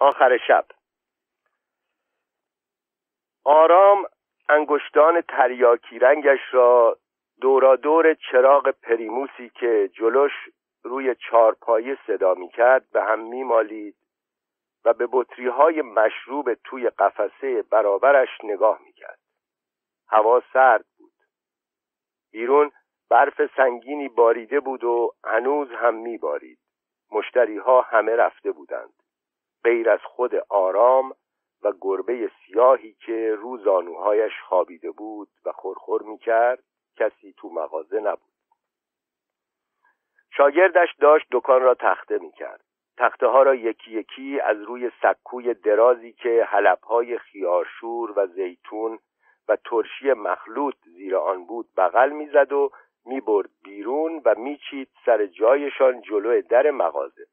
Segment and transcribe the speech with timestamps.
[0.00, 0.64] آخر شب
[3.44, 4.06] آرام
[4.48, 6.98] انگشتان تریاکی رنگش را
[7.40, 10.32] دورادور چراغ پریموسی که جلوش
[10.82, 13.96] روی چارپایه صدا می کرد به هم می مالید
[14.84, 19.18] و به بطری های مشروب توی قفسه برابرش نگاه می کرد.
[20.08, 21.12] هوا سرد بود.
[22.32, 22.72] بیرون
[23.10, 26.58] برف سنگینی باریده بود و هنوز هم می بارید.
[27.12, 28.92] مشتری ها همه رفته بودند.
[29.64, 31.14] غیر از خود آرام
[31.62, 36.62] و گربه سیاهی که رو زانوهایش خوابیده بود و خورخور می کرد
[36.96, 38.30] کسی تو مغازه نبود.
[40.36, 42.64] شاگردش داشت دکان را تخته می کرد.
[42.96, 48.98] تخته ها را یکی یکی از روی سکوی درازی که حلبهای خیارشور و زیتون
[49.48, 52.70] و ترشی مخلوط زیر آن بود بغل می‌زد و
[53.04, 57.26] می‌برد بیرون و میچید سر جایشان جلو در مغازه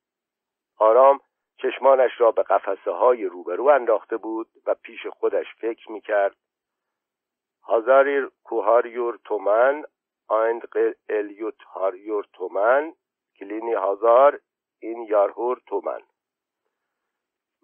[0.77, 1.19] آرام
[1.57, 6.35] چشمانش را به قفسه های روبرو انداخته بود و پیش خودش فکر می‌کرد.
[7.63, 9.83] هازاریر کوهاریور تومن
[10.27, 10.67] آیند
[11.09, 12.93] الیوت هاریور تومن
[13.39, 14.39] کلینی هازار
[14.79, 15.99] این یارهور تومن.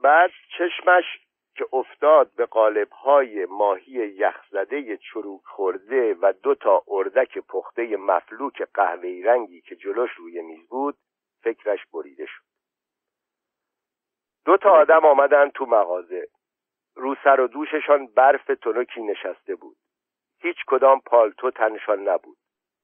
[0.04, 1.04] بعد چشمش
[1.56, 9.22] که افتاد به قالبهای ماهی یخزده چروک خورده و دو تا اردک پخته مفلوک قهوه‌ای
[9.22, 10.98] رنگی که جلوش روی میز بود
[11.44, 12.43] فکرش بریده شد.
[14.46, 16.28] دو تا آدم آمدن تو مغازه.
[16.96, 19.78] رو سر و دوششان برف تنکی نشسته بود.
[20.40, 22.38] هیچ کدام پالتو تنشان نبود.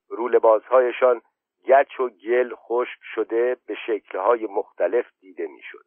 [0.10, 1.22] رو لباسهایشان
[1.68, 5.86] گچ و گل خشک شده به شکلهای مختلف دیده می‌شد.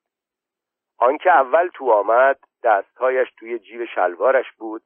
[0.98, 4.82] آنکه اول تو آمد دستهایش توی جیب شلوارش بود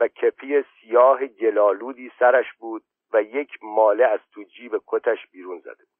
[0.00, 2.82] و کپی سیاه گلالودی سرش بود
[3.12, 5.98] و یک ماله از تو جیب کتش بیرون زده بود.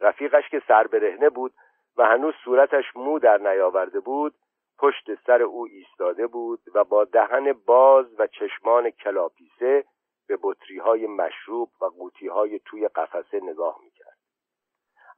[0.00, 1.52] رفیقش که سر برهنه بود
[1.96, 4.34] و هنوز صورتش مو در نیاورده بود
[4.78, 9.84] پشت سر او ایستاده بود و با دهن باز و چشمان کلاپیسه
[10.28, 14.16] به بطری های مشروب و قوطی های توی قفسه نگاه می‌کرد.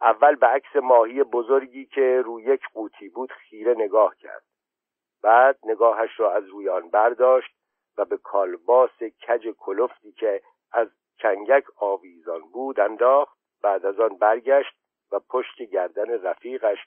[0.01, 4.43] اول به عکس ماهی بزرگی که روی یک قوطی بود خیره نگاه کرد.
[5.23, 7.55] بعد نگاهش را از روی آن برداشت
[7.99, 10.43] و به کالباس کج کلفتی که
[10.73, 10.89] از
[11.19, 14.82] کنگک آویزان بود انداخت بعد از آن برگشت
[15.13, 16.79] و پشت گردن رفیقش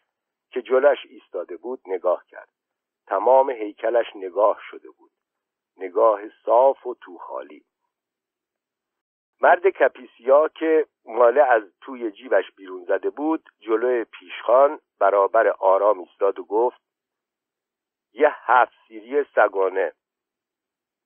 [0.51, 2.49] که جلش ایستاده بود نگاه کرد.
[3.07, 5.11] تمام هیکلش نگاه شده بود.
[5.77, 7.65] نگاه صاف و توخالی.
[9.41, 16.39] مرد کپیسیا که ماله از توی جیبش بیرون زده بود جلوی پیشخان برابر آرام ایستاد
[16.39, 16.81] و گفت
[18.13, 19.93] یه هفت سیری سگانه.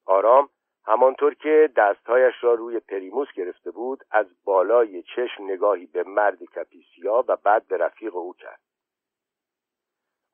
[0.05, 0.49] آرام
[0.85, 7.25] همانطور که دستهایش را روی پریموس گرفته بود از بالای چشم نگاهی به مرد کپیسیا
[7.27, 8.59] و بعد به رفیق او کرد.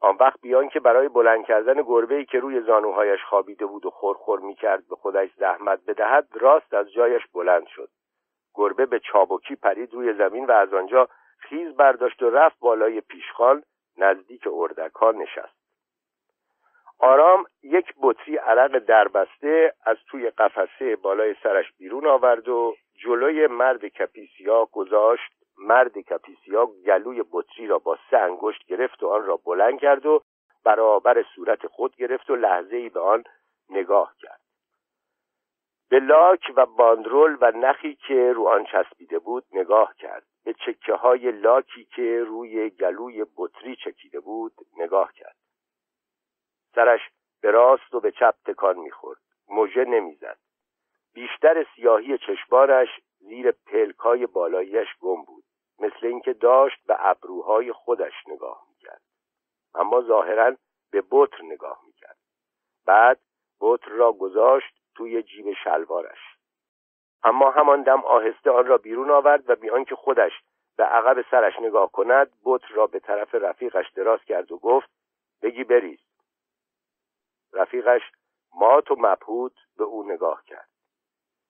[0.01, 4.39] آن وقت بیان که برای بلند کردن گربه‌ای که روی زانوهایش خوابیده بود و خورخور
[4.39, 7.89] می‌کرد به خودش زحمت بدهد راست از جایش بلند شد.
[8.55, 13.63] گربه به چابکی پرید روی زمین و از آنجا خیز برداشت و رفت بالای پیشخان
[13.97, 15.64] نزدیک اردکان نشست.
[16.99, 23.85] آرام یک بطری عرق دربسته از توی قفسه بالای سرش بیرون آورد و جلوی مرد
[23.85, 25.31] کپیسیا گذاشت.
[25.57, 30.21] مرد کپیسیا گلوی بطری را با سه انگشت گرفت و آن را بلند کرد و
[30.63, 33.23] برابر صورت خود گرفت و لحظه ای به آن
[33.69, 34.39] نگاه کرد.
[35.89, 40.23] به لاک و باندرول و نخی که رو آن چسبیده بود نگاه کرد.
[40.45, 45.35] به چکه های لاکی که روی گلوی بطری چکیده بود نگاه کرد.
[46.75, 47.01] سرش
[47.41, 49.19] به راست و به چپ تکان می‌خورد.
[49.47, 50.37] موژه نمی‌زد.
[51.13, 52.87] بیشتر سیاهی چشمانش
[53.19, 55.43] زیر پلکای بالاییش گم بود.
[55.79, 59.01] مثل اینکه داشت به ابروهای خودش نگاه می‌کرد.
[59.75, 60.55] اما ظاهرا
[60.91, 62.17] به بطر نگاه می‌کرد.
[62.85, 63.19] بعد
[63.61, 66.19] بطر را گذاشت توی جیب شلوارش.
[67.23, 70.31] اما همان دم آهسته آن را بیرون آورد و بیان که خودش
[70.77, 74.89] به عقب سرش نگاه کند بطر را به طرف رفیقش دراز کرد و گفت
[75.41, 75.99] بگی بریز.
[77.55, 78.01] رفیقش
[78.55, 80.69] مات و مبهوت به او نگاه کرد.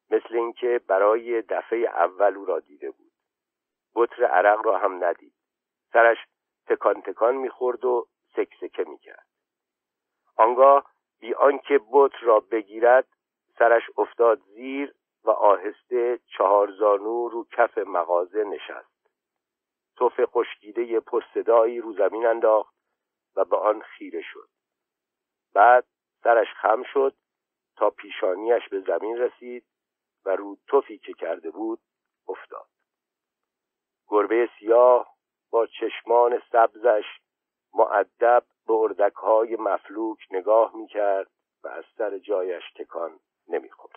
[0.10, 3.12] مثل اینکه برای دفعه اول او را دیده بود.
[3.96, 5.34] بطر عرق را هم ندید.
[5.94, 6.18] سرش
[6.68, 9.26] تکان تکان می‌خورد و سکسکه می‌کرد.
[10.36, 13.08] آنگاه بی آنکه بطر را بگیرد
[13.60, 18.96] سرش افتاد زیر و آهسته چهار زانو رو کف مغازه نشست.
[19.96, 22.76] توف خشکیده پرصدایی رو زمین انداخت
[23.36, 24.50] و به آن خیره شد.
[25.54, 25.86] بعد
[26.26, 27.16] سرش خم شد
[27.78, 29.66] تا پیشانیش به زمین رسید
[30.26, 31.80] و رو توفی که کرده بود
[32.28, 32.68] افتاد.
[34.08, 35.16] گربه سیاه
[35.52, 37.06] با چشمان سبزش
[37.74, 41.32] معدب به های مفلوک نگاه می‌کرد
[41.64, 43.95] و از سر جایش تکان نمی‌خورد.